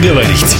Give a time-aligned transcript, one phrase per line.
[0.00, 0.56] Поговорить.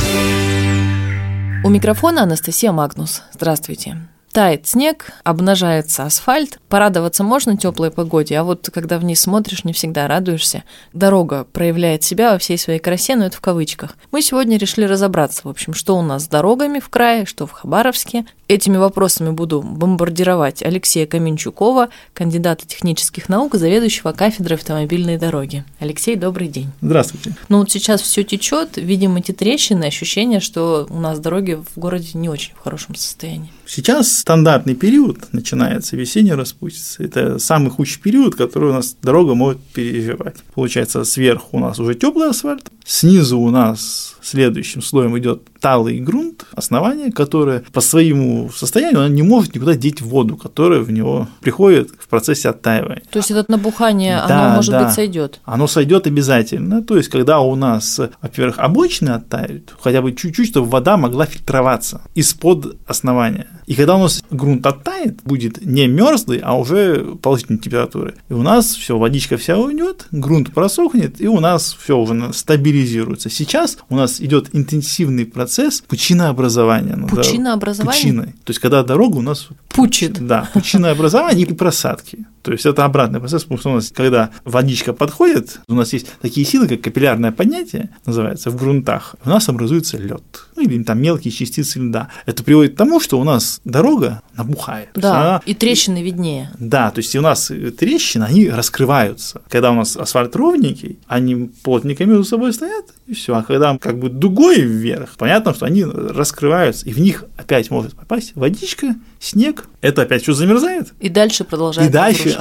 [1.65, 3.23] У микрофона Анастасия Магнус.
[3.33, 3.97] Здравствуйте.
[4.33, 6.61] Тает снег, обнажается асфальт.
[6.69, 10.63] Порадоваться можно теплой погоде, а вот когда вниз смотришь, не всегда радуешься.
[10.93, 13.97] Дорога проявляет себя во всей своей красе, но это в кавычках.
[14.13, 17.51] Мы сегодня решили разобраться, в общем, что у нас с дорогами в крае, что в
[17.51, 18.25] Хабаровске.
[18.47, 25.65] Этими вопросами буду бомбардировать Алексея Каменчукова, кандидата технических наук, заведующего кафедрой автомобильной дороги.
[25.81, 26.71] Алексей, добрый день.
[26.81, 27.35] Здравствуйте.
[27.49, 32.11] Ну вот сейчас все течет, видим эти трещины, ощущение, что у нас дороги в городе
[32.15, 33.53] не очень в хорошем состоянии.
[33.67, 37.03] Сейчас стандартный период начинается весенняя распутица.
[37.03, 40.37] Это самый худший период, который у нас дорога может переживать.
[40.55, 46.47] Получается, сверху у нас уже теплый асфальт, снизу у нас следующим слоем идет талый грунт,
[46.53, 51.91] основание, которое по своему состоянию оно не может никуда деть воду, которая в него приходит
[51.99, 53.03] в процессе оттаивания.
[53.11, 54.85] То есть это набухание, Да, оно, может да.
[54.85, 55.41] быть, сойдет.
[55.45, 56.83] Оно сойдет обязательно.
[56.83, 62.03] То есть, когда у нас, во-первых, обочины оттают, хотя бы чуть-чуть, чтобы вода могла фильтроваться
[62.15, 63.49] из-под основания.
[63.67, 68.15] И когда у нас грунт оттает, будет не мерзлый, а уже положительной температуры.
[68.29, 73.31] И у нас все, водичка вся уйдет, грунт просохнет, и у нас все уже стабилизируется.
[73.31, 76.97] Сейчас у нас идет интенсивный процесс пучинообразования.
[76.97, 77.27] на дорогах.
[77.27, 78.01] Пучинообразование?
[78.03, 78.27] Пучиной.
[78.45, 80.25] То есть, когда дорога у нас Пучит.
[80.27, 82.27] да, пучинное образование и просадки.
[82.43, 86.07] То есть это обратный процесс, потому что у нас, когда водичка подходит, у нас есть
[86.23, 90.23] такие силы, как капиллярное поднятие, называется, в грунтах, у нас образуется лед,
[90.57, 92.09] ну или там мелкие частицы льда.
[92.27, 94.89] Это приводит к тому, что у нас дорога набухает.
[94.95, 96.51] Да, она- и трещины виднее.
[96.59, 99.43] да, то есть у нас трещины, они раскрываются.
[99.49, 103.35] Когда у нас асфальт ровненький, они плотненько между собой стоят, и все.
[103.37, 107.95] А когда как бы дугой вверх, понятно, что они раскрываются, и в них опять может
[107.95, 109.69] попасть водичка, снег.
[109.83, 110.93] Это опять что замерзает?
[110.99, 112.37] И дальше продолжает И дальше,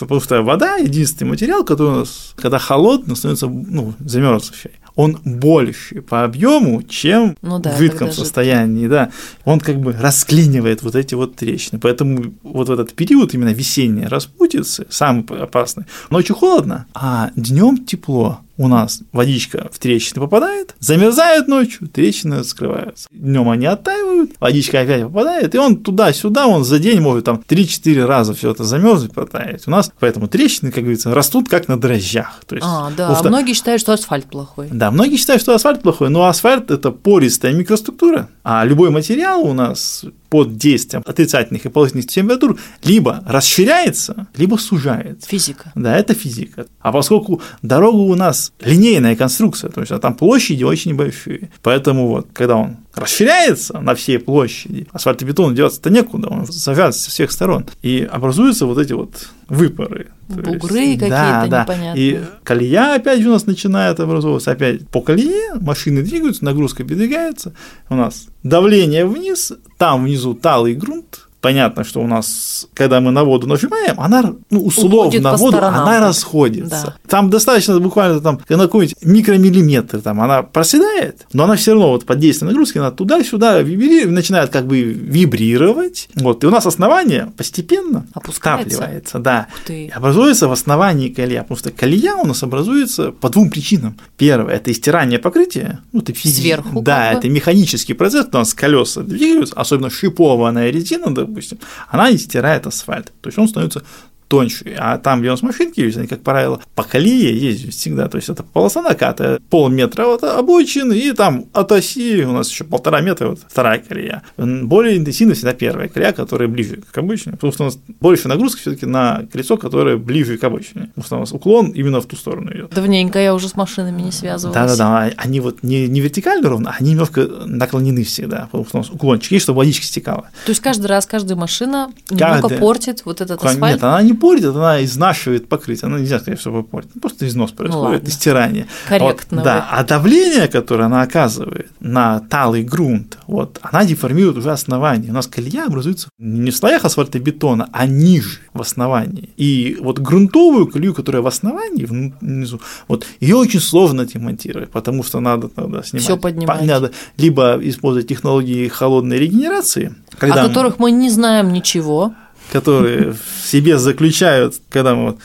[0.00, 4.70] потому что вода единственный материал, который у нас, когда холодно, становится ну, замерзший.
[4.96, 8.22] Он больше по объему, чем Ну да, в жидком жидкий.
[8.22, 9.10] состоянии, да.
[9.44, 11.78] Он как бы расклинивает вот эти вот трещины.
[11.80, 15.84] Поэтому вот в этот период именно весенней распутицы самый опасный.
[16.10, 18.40] Ночью холодно, а днем тепло.
[18.60, 23.08] У нас водичка в трещины попадает, замерзает ночью, трещины скрываются.
[23.10, 28.04] Днем они оттаивают, водичка опять попадает, и он туда-сюда, он за день может там 3-4
[28.04, 29.66] раза все это замерзнуть, потаять.
[29.66, 32.42] У нас поэтому трещины, как говорится, растут как на дрожжах.
[32.46, 34.68] То есть, А, да, что- многие считают, что асфальт плохой.
[34.70, 39.54] да, многие считают, что асфальт плохой, но асфальт– это пористая микроструктура, а любой материал у
[39.54, 45.26] нас под действием отрицательных и положительных температур либо расширяется, либо сужается.
[45.28, 45.72] Физика.
[45.74, 46.66] Да, это физика.
[46.80, 52.08] А поскольку дорога у нас линейная конструкция, то есть а там площади очень большие, поэтому
[52.08, 57.66] вот, когда он расширяется на всей площади, асфальтобетону деваться-то некуда, он зажат со всех сторон,
[57.82, 60.08] и образуются вот эти вот выпоры.
[60.28, 61.62] То есть- Бугры какие-то да, да.
[61.62, 62.10] непонятные.
[62.10, 67.54] И колея опять у нас начинает образовываться, опять по колее машины двигаются, нагрузка передвигается,
[67.88, 73.24] у нас давление вниз, там внизу талый грунт, Понятно, что у нас, когда мы на
[73.24, 75.82] воду нажимаем, она, ну, условно, воду, сторонам.
[75.82, 76.94] она расходится.
[77.02, 77.08] Да.
[77.08, 82.04] Там достаточно буквально там, на какой-нибудь микромиллиметр, там она проседает, но она все равно вот
[82.04, 86.08] под действием нагрузки, она туда-сюда начинает как бы вибрировать.
[86.14, 89.18] Вот, и у нас основание постепенно Опускается?
[89.18, 89.46] да.
[89.68, 93.96] И образуется в основании колея, потому что колея у нас образуется по двум причинам.
[94.16, 97.18] Первое– это истирание покрытия, ну, это физи- Сверху Да, как бы.
[97.18, 101.58] это механический процесс, у нас колеса двигаются, особенно шипованная резина, допустим,
[101.88, 103.82] она истирает асфальт, то есть он становится
[104.30, 108.08] тоньше, а там, где у нас машинки ездят, они, как правило, по колее ездят всегда,
[108.08, 112.62] то есть это полоса наката, полметра от обочины, и там от оси у нас еще
[112.62, 114.22] полтора метра, вот вторая колея.
[114.36, 118.60] Более интенсивно всегда первая колея, которая ближе к обочине, потому что у нас больше нагрузка
[118.60, 122.06] все таки на колесо, которое ближе к обочине, потому что у нас уклон именно в
[122.06, 122.70] ту сторону идет.
[122.72, 124.54] Давненько я уже с машинами не связывалась.
[124.54, 128.90] Да-да-да, они вот не, не вертикально ровно, они немножко наклонены всегда, потому что у нас
[128.90, 130.28] уклончик есть, чтобы водичка стекала.
[130.46, 132.60] То есть каждый раз, каждая машина немного Каждая.
[132.60, 133.82] портит вот этот Нет, асфальт.
[133.82, 135.86] она не портит, она изнашивает покрытие.
[135.88, 136.92] Она нельзя сказать, что портит.
[137.00, 138.10] Просто износ происходит, Ну ладно.
[138.10, 138.66] стирание.
[138.88, 144.50] Корректно Вот, да, а давление, которое она оказывает на талый грунт, вот, она деформирует уже
[144.52, 145.10] основание.
[145.10, 149.30] У нас колея образуется не в слоях асфальтобетона, а ниже в основании.
[149.36, 155.20] И вот грунтовую колею, которая в основании, внизу, вот, ее очень сложно демонтировать, потому что
[155.20, 156.04] надо тогда снимать.
[156.04, 156.58] Всё поднимать.
[156.60, 162.14] По- Надо либо использовать технологии холодной регенерации, когда о которых мы не знаем ничего.
[162.52, 165.18] Которые в себе заключают, когда мы вот,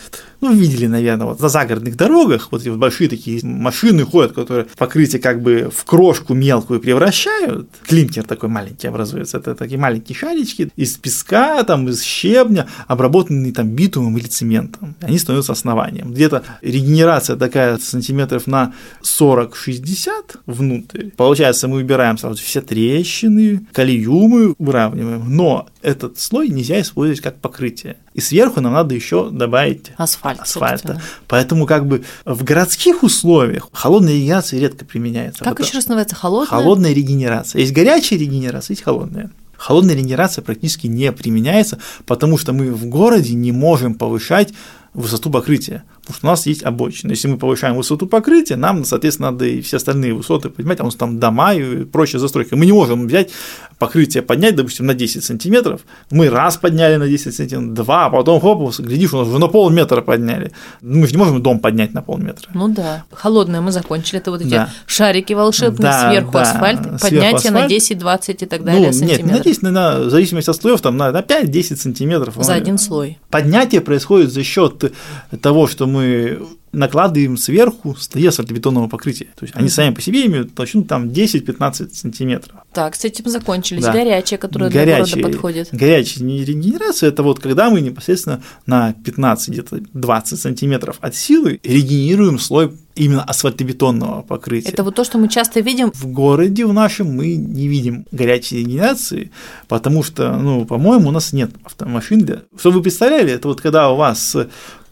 [0.45, 4.67] ну, видели, наверное, вот на загородных дорогах, вот эти вот большие такие машины ходят, которые
[4.77, 10.69] покрытие как бы в крошку мелкую превращают, клинкер такой маленький образуется, это такие маленькие шарички
[10.75, 16.13] из песка, там, из щебня, обработанные там битумом или цементом, они становятся основанием.
[16.13, 20.09] Где-то регенерация такая сантиметров на 40-60
[20.45, 27.37] внутрь, получается, мы убираем сразу все трещины, калиумы выравниваем, но этот слой нельзя использовать как
[27.37, 27.97] покрытие.
[28.15, 30.39] И сверху нам надо еще добавить асфальт.
[30.39, 30.77] асфальта.
[30.77, 31.01] Собственно.
[31.27, 35.43] Поэтому как бы в городских условиях холодная регенерация редко применяется.
[35.43, 36.47] Как еще раз называется холодная?
[36.47, 37.59] Холодная регенерация.
[37.59, 39.31] Есть горячая регенерация, есть холодная.
[39.57, 44.53] Холодная регенерация практически не применяется, потому что мы в городе не можем повышать
[44.93, 47.11] высоту покрытия потому что у нас есть обочины.
[47.11, 50.85] Если мы повышаем высоту покрытия, нам, соответственно, надо и все остальные высоты поднимать, а у
[50.85, 52.55] нас там дома и прочая застройка.
[52.55, 53.31] Мы не можем взять
[53.77, 55.81] покрытие поднять, допустим, на 10 сантиметров.
[56.11, 59.47] Мы раз подняли на 10 сантиметров, два, а потом хоп, глядишь, у нас уже на
[59.47, 60.51] полметра подняли.
[60.81, 62.49] Мы же не можем дом поднять на полметра.
[62.53, 63.03] Ну да.
[63.11, 64.19] Холодное мы закончили.
[64.19, 64.69] Это вот эти да.
[64.85, 66.41] шарики волшебные, да, сверху да.
[66.41, 67.53] асфальт, сверху поднятие асфальт.
[67.53, 69.25] на 10, 20 и так далее ну, сантиметров.
[69.25, 72.35] Нет, на 10, на, в зависимости от слоев, там на 5-10 сантиметров.
[72.39, 73.19] За один слой.
[73.29, 74.93] Поднятие происходит за счет
[75.41, 76.39] того, что мы
[76.75, 79.27] накладываем сверху слои асфальтобетонного покрытия.
[79.35, 82.55] То есть они сами по себе имеют толщину там 10-15 сантиметров.
[82.73, 83.83] Так, с этим закончились.
[83.83, 83.93] Да.
[83.93, 85.69] Горячая, которая горячая, для города подходит.
[85.71, 92.39] Горячая регенерация– это вот когда мы непосредственно на 15, где-то 20 сантиметров от силы регенерируем
[92.39, 94.69] слой именно асфальтобетонного покрытия.
[94.69, 95.91] Это вот то, что мы часто видим.
[95.93, 99.31] В городе в нашем мы не видим горячей регенерации,
[99.67, 102.25] потому что, ну, по-моему, у нас нет автомашин.
[102.25, 102.41] Для...
[102.57, 104.35] Что вы представляли, это вот когда у вас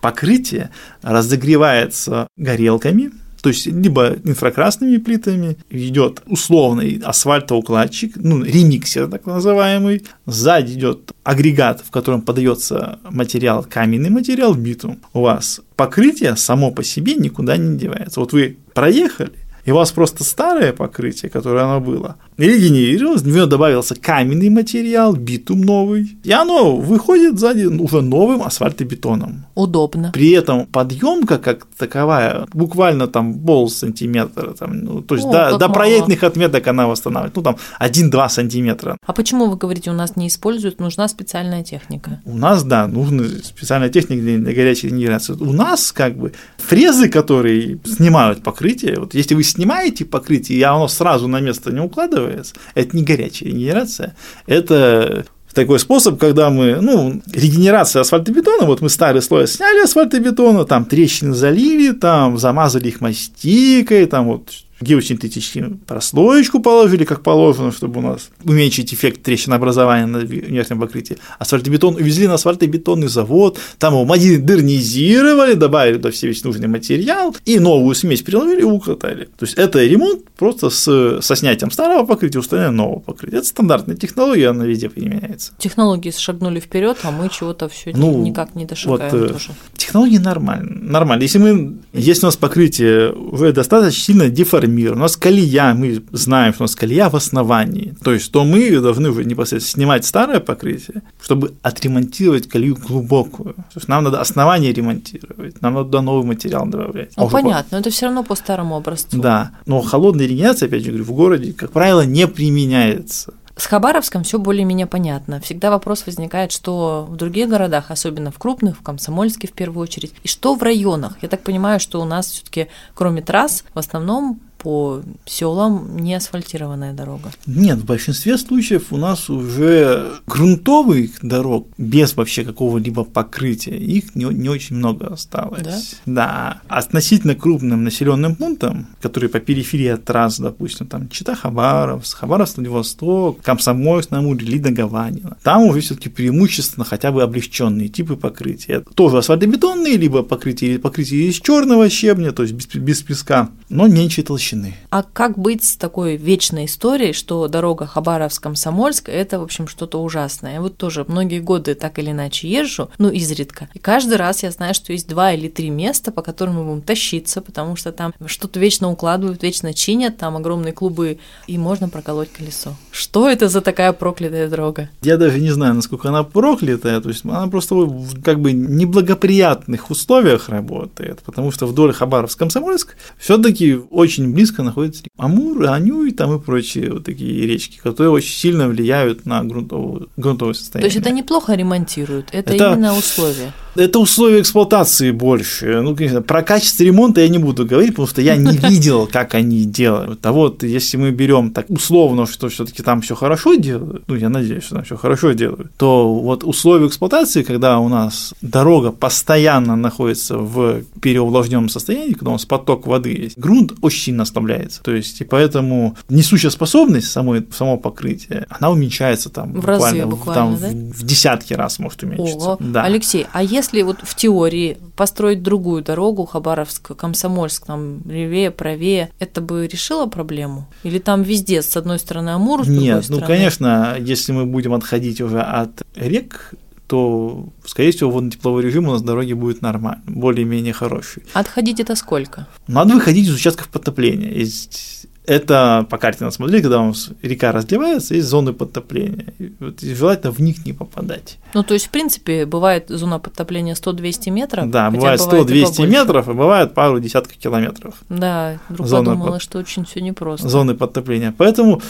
[0.02, 0.70] покрытие
[1.02, 3.12] разогревается горелками,
[3.44, 11.82] то есть либо инфракрасными плитами идет условный асфальтоукладчик, ну, ремиксер так называемый, сзади идет агрегат,
[11.86, 15.02] в котором подается материал, каменный материал, битум.
[15.12, 18.22] У вас покрытие само по себе никуда не девается.
[18.22, 19.34] Вот вы проехали,
[19.66, 25.14] и у вас просто старое покрытие, которое оно было, регенерировалось, в него добавился каменный материал,
[25.16, 29.46] битум новый, и оно выходит сзади уже новым асфальтобетоном.
[29.56, 30.12] Удобно.
[30.14, 35.58] При этом подъемка как таковая буквально там пол сантиметра, там, ну, то есть О, до,
[35.58, 38.98] до проектных отметок она восстанавливает, ну там 1-2 сантиметра.
[39.06, 42.22] А почему вы говорите, у нас не используют, нужна специальная техника?
[42.26, 45.34] У нас, да, нужна специальная техника для, для горячей генерации.
[45.34, 50.88] У нас как бы фрезы, которые снимают покрытие, вот если вы снимаете покрытие, и оно
[50.88, 54.16] сразу на место не укладывается, это не горячая генерация,
[54.48, 60.86] это такой способ, когда мы, ну, регенерация асфальтобетона, вот мы старый слой сняли асфальтобетона, там
[60.86, 64.50] трещины залили, там замазали их мастикой, там вот
[64.84, 71.18] геосинтетическую прослоечку положили, как положено, чтобы у нас уменьшить эффект трещинообразования на верхнем покрытии.
[71.40, 77.60] Асфальтобетон увезли на асфальтобетонный завод, там его модернизировали, добавили туда все весь нужный материал и
[77.60, 79.26] новую смесь приложили и укатали.
[79.38, 83.38] То есть это ремонт просто с, со снятием старого покрытия, установлением нового покрытия.
[83.38, 85.54] Это стандартная технология, она везде применяется.
[85.58, 89.52] Технологии шагнули вперед, а мы чего-то все ну, никак не дошагаем вот, э, тоже.
[89.76, 90.78] Технологии нормально.
[90.82, 91.24] Нормально.
[91.24, 96.04] Если мы, если у нас покрытие уже достаточно сильно деформировано, мир, у нас колея, мы
[96.12, 100.06] знаем, что у нас колея в основании, то есть то мы должны уже непосредственно снимать
[100.06, 103.54] старое покрытие, чтобы отремонтировать колею глубокую.
[103.54, 107.14] То есть нам надо основание ремонтировать, нам надо новый материал добавлять.
[107.18, 107.76] Ну, а понятно, по...
[107.76, 109.20] но это все равно по старому образцу.
[109.20, 113.34] Да, но холодная регенерация, опять же говорю, в городе, как правило, не применяется.
[113.56, 115.40] С Хабаровском все более-менее понятно.
[115.40, 120.14] Всегда вопрос возникает, что в других городах, особенно в крупных, в Комсомольске в первую очередь,
[120.24, 121.18] и что в районах.
[121.22, 126.94] Я так понимаю, что у нас все-таки, кроме трасс, в основном по селам не асфальтированная
[126.94, 127.32] дорога?
[127.46, 134.24] Нет, в большинстве случаев у нас уже грунтовых дорог без вообще какого-либо покрытия, их не,
[134.24, 135.64] не очень много осталось.
[135.64, 135.82] Да?
[136.06, 136.62] да.
[136.70, 144.20] Относительно крупным населенным пунктам, которые по периферии от трасс, допустим, там Чита-Хабаровск, Хабаровск-Владивосток, Комсомольск на
[144.20, 148.82] Амуре, Лида Гаванина, там уже все таки преимущественно хотя бы облегченные типы покрытия.
[148.96, 154.24] Тоже асфальтобетонные, либо покрытие, покрытие из черного щебня, то есть без, без песка, но меньшей
[154.24, 154.74] толщины женщины.
[154.90, 160.54] А как быть с такой вечной историей, что дорога Хабаровск-Комсомольск– это, в общем, что-то ужасное?
[160.54, 163.70] Я вот тоже многие годы так или иначе езжу, ну, изредка.
[163.74, 166.82] И каждый раз я знаю, что есть два или три места, по которым мы будем
[166.82, 171.18] тащиться, потому что там что-то вечно укладывают, вечно чинят, там огромные клубы,
[171.48, 172.76] и можно проколоть колесо.
[172.92, 174.90] Что это за такая проклятая дорога?
[175.02, 179.90] Я даже не знаю, насколько она проклятая, то есть она просто в как бы неблагоприятных
[179.90, 186.36] условиях работает, потому что вдоль Хабаровск-Комсомольск все таки очень близко близко находятся Амур, Анюй там
[186.36, 190.90] и прочие вот такие речки, которые очень сильно влияют на грунтовое, грунтовое состояние.
[190.90, 193.54] То есть это неплохо ремонтируют, это, это именно условия.
[193.76, 195.82] Это условия эксплуатации больше.
[195.82, 199.34] Ну, конечно, про качество ремонта я не буду говорить, потому что я не видел, как
[199.36, 200.26] они делают.
[200.26, 204.30] А вот если мы берем так условно, что все-таки там все хорошо делают, ну, я
[204.30, 209.76] надеюсь, что там все хорошо делают, то вот условия эксплуатации, когда у нас дорога постоянно
[209.76, 214.82] находится в переувлажненном состоянии, когда у нас поток воды есть, грунт очень сильно ослабляется.
[214.84, 220.06] То есть, и поэтому несущая способность самой, самого покрытия, она уменьшается там В буквально, разы
[220.06, 220.94] буквально, там, да?
[220.94, 222.50] в десятки раз может уменьшиться.
[222.50, 222.58] Ого.
[222.60, 222.84] Да.
[222.84, 229.42] Алексей, а если вот в теории построить другую дорогу, Хабаровск, Комсомольск, там левее, правее, это
[229.42, 230.68] бы решило проблему?
[230.84, 233.28] Или там везде, с одной стороны Амур, с другой Нет, ну, стороны?
[233.28, 236.54] конечно, если мы будем отходить уже от рек,
[236.88, 241.24] то, скорее всего, водно-тепловой режим у нас на дороге будет нормальный, более-менее хороший.
[241.34, 242.48] Отходить это сколько?
[242.68, 244.30] Надо выходить из участков подтопления.
[244.30, 249.34] Есть это по карте надо смотреть, когда у нас река разливается, есть зоны подтопления.
[249.40, 251.38] И вот желательно в них не попадать.
[251.54, 254.70] Ну, то есть, в принципе, бывает зона подтопления 100-200 метров.
[254.70, 255.30] да, бывает и 100-200
[255.76, 255.88] побольше.
[255.88, 260.50] метров, и бывает пару десятков километров Да, вдруг Зона подумала, под- что очень все непросто.
[260.50, 261.34] зоны подтопления.
[261.38, 261.82] Поэтому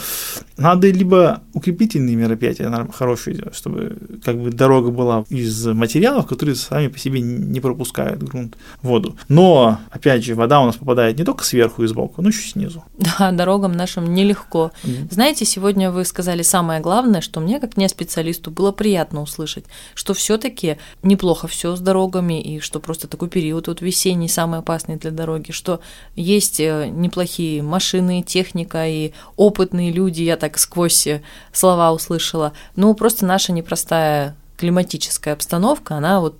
[0.56, 6.88] надо либо укрепительные мероприятия хорошие делать, чтобы как бы дорога была из материалов, которые сами
[6.88, 9.16] по себе не пропускают грунт, воду.
[9.28, 12.84] Но, опять же, вода у нас попадает не только сверху и сбоку, но еще снизу.
[13.18, 14.72] Да, дорогам нашим нелегко.
[15.10, 19.64] Знаете, сегодня вы сказали самое главное, что мне, как не специалисту, было приятно услышать,
[19.94, 24.96] что все-таки неплохо все с дорогами, и что просто такой период вот весенний самый опасный
[24.96, 25.80] для дороги, что
[26.16, 32.52] есть э, неплохие машины, техника и опытные люди, я так сквозь э, слова услышала.
[32.76, 36.38] Ну, просто наша непростая климатическая обстановка, она вот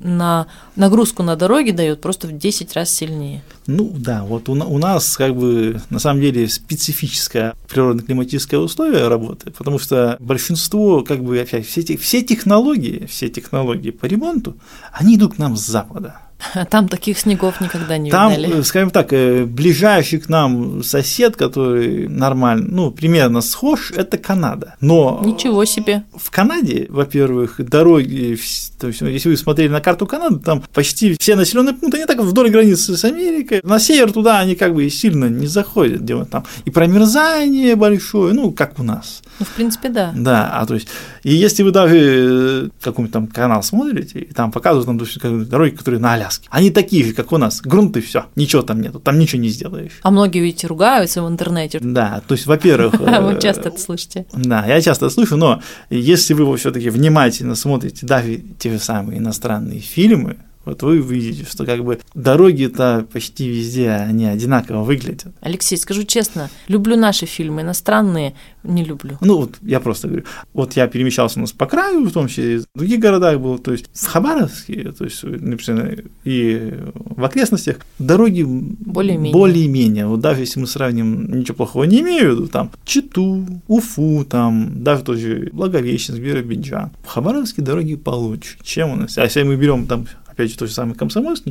[0.00, 3.42] на нагрузку на дороге дает просто в 10 раз сильнее.
[3.66, 9.50] Ну да, вот у, у нас как бы на самом деле специфическое природно-климатическое условие работы,
[9.50, 14.56] потому что большинство, как бы, опять, все, все технологии, все технологии по ремонту,
[14.92, 16.20] они идут к нам с запада.
[16.54, 18.60] А там таких снегов никогда не Там, видали.
[18.60, 24.74] э, скажем так, э, ближайший к нам сосед, который нормально, ну, примерно схож, это Канада.
[24.80, 26.04] Но Ничего себе.
[26.14, 28.38] в Канаде, во-первых, дороги,
[28.78, 32.06] то есть, ну, если вы смотрели на карту Канады, там почти все населенные пункты, они
[32.06, 33.60] так вдоль границы с Америкой.
[33.62, 38.34] На север туда они как бы сильно не заходят, где вот там и промерзание большое,
[38.34, 39.22] ну, как у нас.
[39.38, 40.12] Ну, в принципе, да.
[40.14, 40.88] Да, а то есть,
[41.22, 44.86] и если вы даже э, какой-нибудь там канал смотрите, и там показывают
[45.20, 48.62] там дороги, которые на Аляске, они такие же, как у нас, грунт и все, ничего
[48.62, 49.98] там нету, там ничего не сделаешь.
[50.02, 51.78] А многие ведь ругаются в интернете.
[51.80, 54.26] Да, то есть, во-первых, Вы э, часто это слышите.
[54.32, 59.80] да, я часто слышу, но если вы все-таки внимательно смотрите даже те же самые иностранные
[59.80, 65.32] фильмы, вот вы увидите, что как бы дороги-то почти везде они одинаково выглядят.
[65.40, 69.18] Алексей, скажу честно, люблю наши фильмы, иностранные не люблю.
[69.20, 72.56] Ну, вот я просто говорю, вот я перемещался у нас по краю, в том числе
[72.56, 77.78] и в других городах был, то есть в Хабаровске, то есть, например, и в окрестностях
[77.98, 79.32] дороги Более-менее.
[79.32, 80.06] более-менее.
[80.06, 84.82] Вот даже если мы сравним, ничего плохого не имею в виду, там Читу, Уфу, там
[84.82, 86.90] даже тот же Благовещенск, Биробиджан.
[87.04, 89.18] В Хабаровске дороги получше, чем у нас.
[89.18, 91.44] А если мы берем там опять же, тот же самый Комсомольск,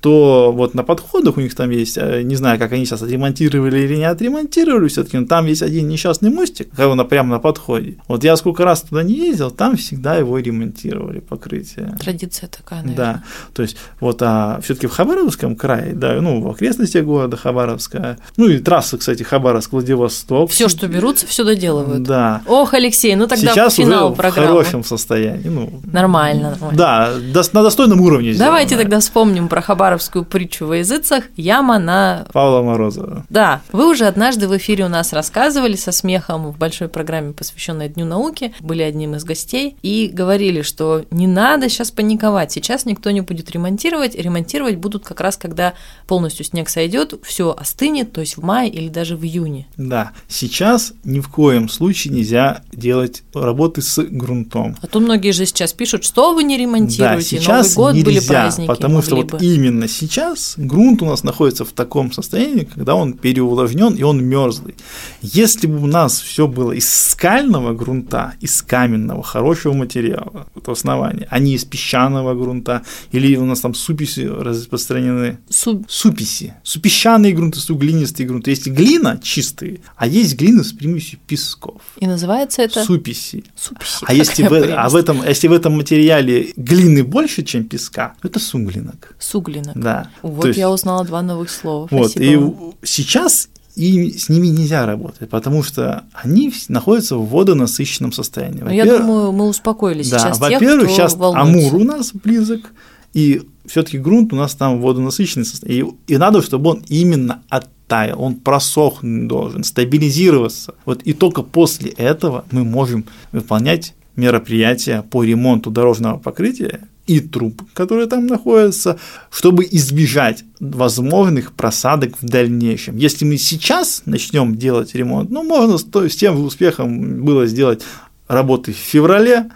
[0.00, 3.80] то вот на подходах у них там есть, э, не знаю, как они сейчас отремонтировали
[3.80, 7.96] или не отремонтировали, все-таки, но там есть один несчастный мостик, он прямо на подходе.
[8.08, 11.96] Вот я сколько раз туда не ездил, там всегда его ремонтировали, покрытие.
[12.00, 12.96] Традиция такая, наверное.
[12.96, 13.22] Да,
[13.54, 18.48] то есть вот а все-таки в Хабаровском крае, да, ну, в окрестностях города Хабаровска, ну
[18.48, 20.50] и трасса, кстати, Хабаровск, Владивосток.
[20.50, 22.02] Все, что берутся, все доделывают.
[22.02, 22.42] Да.
[22.46, 24.48] Ох, Алексей, ну тогда Сейчас финал уже программы.
[24.48, 25.48] в хорошем состоянии.
[25.48, 26.78] Ну, Нормально, нормально.
[26.78, 27.12] Да,
[27.52, 28.50] на достойном уровне сделано.
[28.50, 33.24] Давайте тогда вспомним про хабаровскую притчу во языцах «Яма на Павла Морозова.
[33.28, 37.88] Да, вы уже однажды в эфире у нас рассказывали со смехом в большой программе, посвященной
[37.88, 43.10] Дню науки, были одним из гостей, и говорили, что не надо сейчас паниковать, сейчас никто
[43.10, 45.74] не будет ремонтировать, ремонтировать будут как раз, когда
[46.06, 49.66] полностью снег сойдет, все остынет, то есть в мае или даже в июне.
[49.76, 54.76] Да, сейчас ни в коем случае нельзя делать работы с грунтом.
[54.80, 58.13] А то многие же сейчас пишут, что вы не Да, ремонтируете, сейчас Новый год нельзя,
[58.20, 58.66] были праздники.
[58.68, 59.38] потому что вот бы».
[59.40, 64.74] именно сейчас грунт у нас находится в таком состоянии, когда он переувлажнен и он мерзлый.
[65.22, 71.26] Если бы у нас все было из скального грунта, из каменного, хорошего материала, это основание,
[71.30, 77.60] а не из песчаного грунта, или у нас там суписи распространены, Су- суписи, супесчаные грунты,
[77.60, 78.50] суглинистые грунты.
[78.50, 81.80] Есть глина чистые, а есть глина с примесью песков.
[81.98, 83.44] И называется это Суписи.
[83.56, 84.04] суписи.
[84.06, 88.28] А если, в, а в этом, если в этом материале глины больше, чем песка, то
[88.28, 89.14] это суглинок.
[89.18, 89.76] Суглинок.
[89.76, 90.08] Да.
[90.22, 91.88] Вот есть- я узнала два новых слова.
[91.90, 92.50] Вот, Спасибо
[92.82, 98.60] и сейчас и с ними нельзя работать, потому что они находятся в водонасыщенном состоянии.
[98.60, 101.68] Ну, я думаю, мы успокоили да, сейчас во-первых, сейчас волнуется.
[101.68, 102.72] Амур у нас близок,
[103.14, 105.94] и все-таки грунт у нас там водонасыщенный состояние.
[106.06, 110.74] И, и надо, чтобы он именно оттаял, он просохнуть должен, стабилизироваться.
[110.84, 117.62] Вот и только после этого мы можем выполнять мероприятия по ремонту дорожного покрытия и труб,
[117.74, 118.98] которые там находятся,
[119.30, 122.96] чтобы избежать возможных просадок в дальнейшем.
[122.96, 127.82] Если мы сейчас начнем делать ремонт, ну, можно с тем же успехом было сделать
[128.28, 129.50] работы в феврале,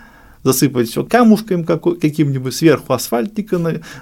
[0.44, 2.96] засыпать все камушком каким-нибудь, сверху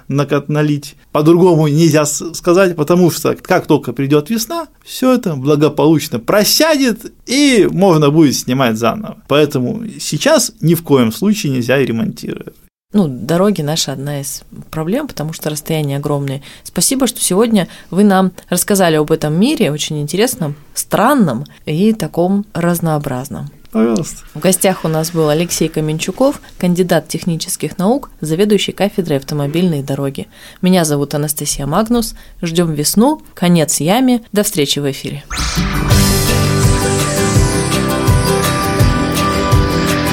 [0.07, 0.95] на, налить.
[1.11, 8.11] По-другому нельзя сказать, потому что как только придет весна, все это благополучно просядет и можно
[8.11, 9.17] будет снимать заново.
[9.27, 12.53] Поэтому сейчас ни в коем случае нельзя ремонтировать.
[12.97, 16.41] Ну, дороги наша одна из проблем, потому что расстояния огромные.
[16.63, 23.51] Спасибо, что сегодня вы нам рассказали об этом мире, очень интересном, странном и таком разнообразном.
[23.69, 24.23] Пожалуйста.
[24.33, 30.25] В гостях у нас был Алексей Каменчуков, кандидат технических наук, заведующий кафедрой автомобильной дороги.
[30.63, 32.15] Меня зовут Анастасия Магнус.
[32.41, 34.23] Ждем весну, конец яме.
[34.31, 35.23] До встречи в эфире.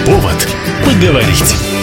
[0.04, 0.48] Повод
[0.84, 1.73] поговорить.